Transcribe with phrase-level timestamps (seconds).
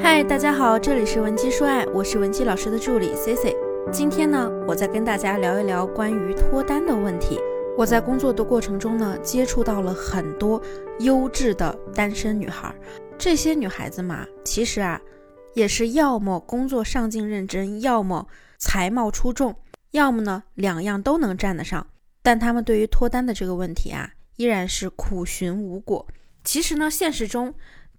[0.00, 3.56] 嗨，大家好，这里是文姬说爱，我是文姬老师的助理 C C。
[3.92, 7.38] 今天呢，我再跟大家聊一聊关于脱单的问题。
[7.76, 10.60] 我在工作的过程中呢，接触到了很多
[11.00, 12.74] 优质的单身女孩。
[13.18, 15.00] 这些女孩子嘛，其实啊，
[15.54, 18.26] 也是要么工作上进认真，要么
[18.58, 19.54] 才貌出众，
[19.92, 21.86] 要么呢两样都能占得上。
[22.22, 26.06] 但她们对于脱单的这个问题啊，依然是苦寻无果。
[26.42, 27.54] 其实呢，现实中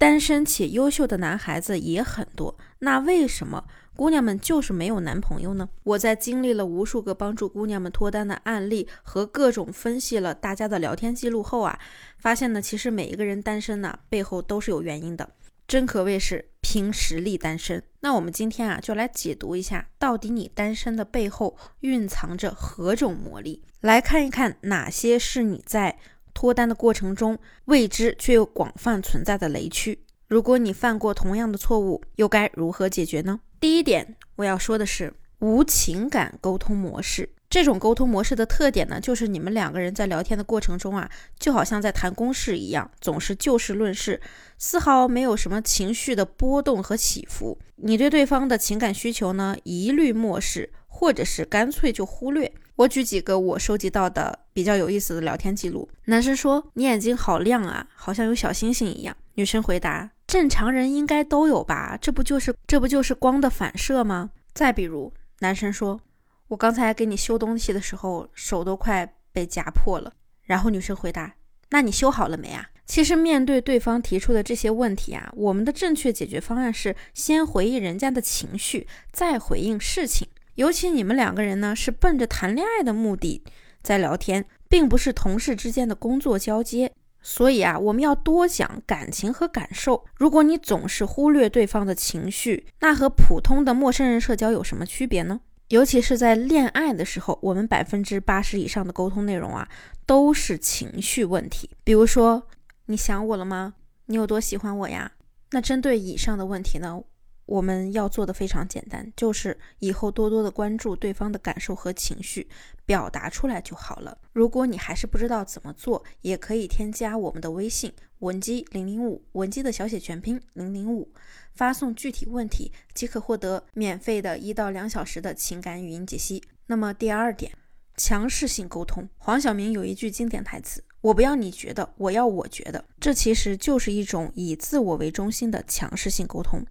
[0.00, 2.56] 单身且优秀的男孩子也很多。
[2.78, 5.68] 那为什么姑娘们就是没有男朋友呢？
[5.82, 11.78] 我在经历了无数个帮助姑娘们脱单的案例和各种分析了大家的聊天记录后啊，
[12.16, 15.28] 发现呢，其实每一个人单身呢，背后都是有原因的，
[15.68, 17.82] 真可谓是凭实力单身。
[18.00, 23.62] 那我们今天啊，就来解读一下，到底你单身的背后蕴藏着何种魔力？
[23.82, 25.98] 来看一看哪些是你在。
[26.40, 29.98] 脱单的过程中，未知却又广泛存在的雷区。
[30.26, 33.38] 如果你犯过同样的错误，又该如何解决呢？
[33.60, 37.28] 第一点，我要说的是无情感沟通模式。
[37.50, 44.18] 这种沟通模式的特点呢，就是你们两个人在聊天的过程中啊，就好像在谈公事一样，总是就事论事，
[44.56, 47.58] 丝毫没有什么情绪的波动和起伏。
[47.76, 52.50] 你对对方的情感需求呢，一律漠视，或者是干脆就忽略。
[52.80, 55.86] 我举几个我收集到的比较有意思的聊天记录。
[56.06, 61.98] 男生说：“你眼睛好亮啊，好像有小星星一样。”女生回答：“正常人应该都有吧？
[62.00, 66.00] 这不就是这不就是光的反射吗？”再比如，男生说
[66.48, 70.14] ：“我刚才给你修东西的时候，手都快被夹破了。”
[70.44, 71.34] 然后女生回答
[71.68, 80.26] ：“那你修好了没啊？”其实面对对方提出的这些问题啊，我们的正确解决方案是先回应人家的情绪，再回应事情。
[80.54, 83.42] 尤其你们两个人呢，是奔着谈恋爱的目的
[83.82, 86.92] 在聊天，并不是同事之间的工作交接。
[87.22, 90.04] 所以啊，我们要多讲感情和感受。
[90.16, 95.40] 如果你总是忽略对方的情绪，那和普通的陌生人社交有什么区别呢？
[95.68, 99.68] 尤其是在恋爱的时候，我们百分之八十以上的沟通内容啊，
[100.06, 101.70] 都是情绪问题。
[101.84, 102.42] 比如说，
[102.86, 103.74] 你想我了吗？
[104.06, 105.12] 你有多喜欢我呀？
[105.50, 107.02] 那针对以上的问题呢？
[107.50, 112.48] 我们要做的非常简单，就是以后多多的关注对方的感受和情绪，
[112.86, 114.16] 表达出来就好了。
[114.32, 121.12] 如果你还是不知道怎么做，也可以添加我们的微信文姬零零五，文姬的小写全拼零零五，
[121.52, 126.40] 发送具体问题即可获得免费的一到两小时的情感语音解析。
[126.68, 127.50] 那么第二点，
[127.96, 129.08] 强势性沟通。
[129.18, 130.84] 黄晓明有一句经典台词。
[131.00, 136.62] 我不要你觉得，我要我觉得，这其实就是一种以自我为中心的强势性沟通。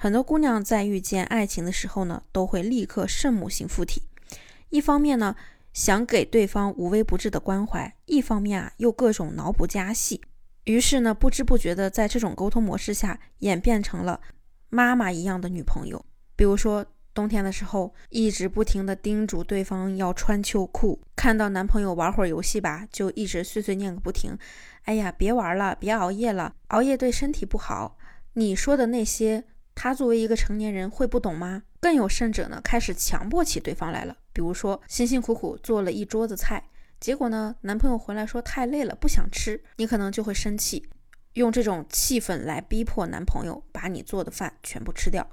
[0.00, 4.02] 很多姑娘在遇见爱情的时候呢，都会立刻圣母型附体。
[4.68, 5.34] 一方面呢，
[5.72, 10.20] 想给对方无微不至的关怀；一方面啊，又各种脑补加戏。
[10.64, 14.20] 于是呢，不知不觉的在这种沟通模式下，演变成了
[14.68, 16.04] 妈妈一样的女朋友。
[16.36, 16.86] 比如说。
[17.14, 24.38] 冬天的时候，一直不停的叮嘱对方要穿秋裤，看到男朋友玩会儿游戏吧，就一直碎碎念个不停。
[24.84, 27.98] 哎呀，别玩了，别熬夜了，熬夜对身体不好。
[28.34, 29.42] 你说的那些，
[29.80, 31.62] 他作为一个成年人会不懂吗？
[31.78, 34.16] 更有甚者呢，开始强迫起对方来了。
[34.32, 36.64] 比如说，辛辛苦苦做了一桌子菜，
[36.98, 40.88] 结果呢，男朋友回来说太累了，不想吃，你可能就会生气，
[41.34, 45.24] 用这种气氛来逼迫男朋友把你做的饭全部吃掉。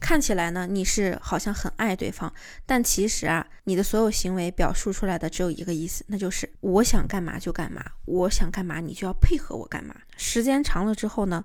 [0.00, 2.34] 看起来呢，你是好像很爱对方，
[2.66, 9.94] 但其实啊，你的所有行为表述出来的只有一个意思，那就是我想干嘛就干嘛，我想干嘛你就要配合我干嘛。
[10.16, 11.44] 时间长了之后呢，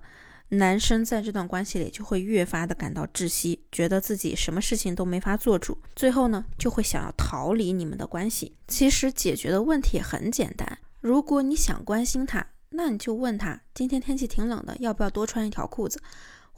[0.50, 8.56] 男生在这段关系里就会越发的感到窒息，觉得自己什么事情都没法做主，最后呢就会想要逃离你们的关系。
[8.66, 16.00] 其实解决的问题也很简单，如果你想关心他，那你就问他今天天气挺冷的，要不要多穿一条裤子。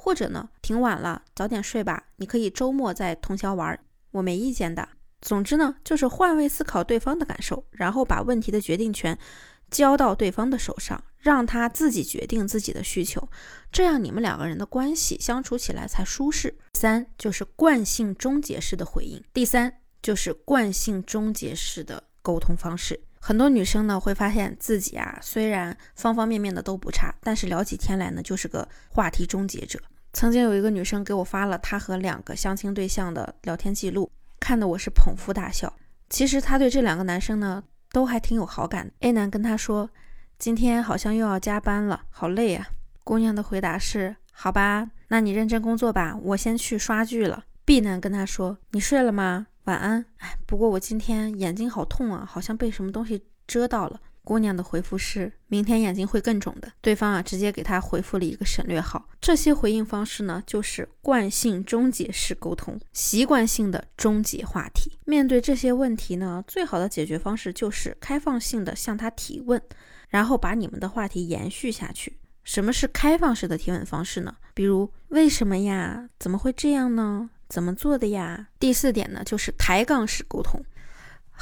[0.03, 2.05] 或者呢，挺晚了，早点睡吧。
[2.17, 3.79] 你可以周末再通宵玩，
[4.13, 4.89] 我没意见的。
[5.21, 9.19] 总之呢，就是换位思考对方的感受，然后把问题的决定权
[9.71, 13.29] 交到对方的手上，让他自己决定自己的需求，
[13.71, 16.59] 这样你们两个人的关系相处起来才舒适。
[16.75, 19.73] 三就是惯性终结式的回应，第三
[20.03, 23.01] 就是惯性终结式的沟通方式。
[23.23, 29.79] 很多女生呢会发现自己啊，虽然方方面面的都不差，但是聊起天来呢就是个话题终结者。
[30.15, 34.11] 曾经有一个女生给我发了她和两个相亲对象的聊天记录，
[34.41, 35.73] 看得我是捧腹大笑。
[36.09, 37.63] 其实她对这两个男生呢
[37.93, 38.93] 都还挺有好感的。
[39.01, 39.91] A 男跟她说
[40.39, 42.69] ：“今天好像又要加班了，好累啊。”
[43.05, 47.45] 姑娘的回答是：“好吧，那你认真工作吧，我先去刷剧了。
[47.65, 50.05] ”B 男跟她说：“你睡了吗？”晚安。
[50.19, 54.01] 哎，不过我今天眼睛好痛啊，好像被什么东西遮到了。
[54.23, 56.71] 姑娘的回复是明天眼睛会更肿的。
[56.81, 59.09] 对方啊，直接给她回复了一个省略号。
[59.21, 64.99] 这些回应方式呢，就是惯性终结式沟通，习惯性的终结话题。
[65.05, 69.61] 面对这些问题呢，最好的解决方式就是开放性的向他提问，
[70.09, 72.17] 然后把你们的话题延续下去。
[72.43, 74.35] 什么是开放式的提问方式呢？
[74.55, 76.09] 比如为什么呀？
[76.19, 77.31] 怎么会这样呢？
[77.49, 78.49] 怎么做的呀？
[78.59, 80.65] 第四点呢，就是抬杠式沟通。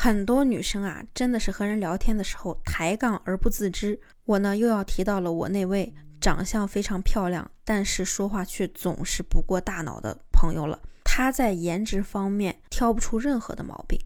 [0.00, 4.00] 很多女生啊，真的是和人聊天的时候抬杠而不自知。
[4.27, 10.81] 我呢，又要提到了我那位长相非常漂亮，但是说话却总是不过大脑的朋友了。
[11.03, 13.99] 她在颜值方面挑不出任何的毛病，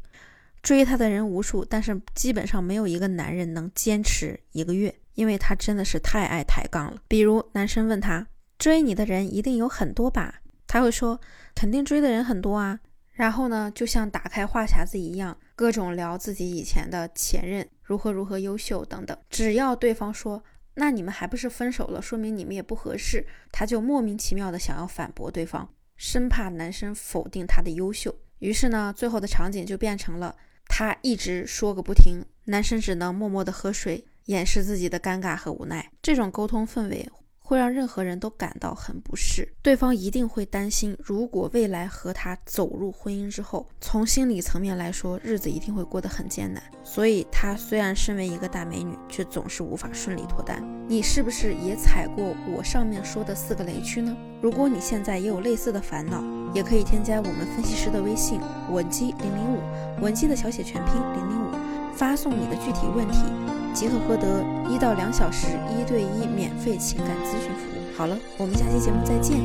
[0.63, 6.97] 追她的人无数，但是基本上没有一个男人能坚持一个月，因为她真的是太爱抬杠了。
[7.07, 10.37] 比如男生问她，追你的人一定有很多吧？
[10.67, 11.21] 她会说，
[11.55, 12.81] 肯定追的人很多啊。
[13.13, 19.17] 然后呢，就像打开话匣子一样，各种聊自己以前的前任如何如何优秀等等。
[19.29, 20.43] 只要对方说
[20.75, 28.15] “那你们还不是分手了，说明你们也不合适”，他就莫名其妙的想要反驳对方，生怕男生否定他的优秀。
[28.39, 30.35] 于是呢，最后的场景就变成了
[30.67, 35.93] 他一直说个不停，男生只能默默的喝水，掩饰自己的尴尬和无奈。
[36.01, 37.07] 这种沟通氛围。
[37.53, 46.63] 会让任何人都感到很不适，对方一定会担心，如果未来和他走入婚姻之后，从心理层面来说，日子一定会过得很艰难。
[46.83, 50.67] 所以，他虽然身为一个大美女，却总是无法顺利脱单。
[50.89, 54.17] 你是不是也踩过我上面说的四个雷区呢？
[54.41, 56.25] 如果你现在也有类似的烦恼，
[56.55, 58.41] 也可以添加我们分析师的微信
[58.71, 59.61] 文姬零零五，
[60.01, 61.51] 文姬的小写全拼零零五，
[61.95, 63.52] 发送你的具体问题。
[63.73, 67.97] 即可获得一到两小时一对一免费情感咨询服务。
[67.97, 69.39] 好了，我们下期节目再见。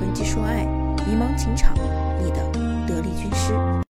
[0.00, 0.64] 文姬说爱，
[1.06, 1.74] 迷茫情场，
[2.22, 2.36] 你的
[2.86, 3.72] 得力军师。